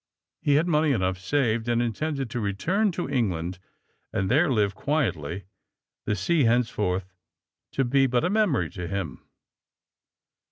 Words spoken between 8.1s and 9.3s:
a memory to him.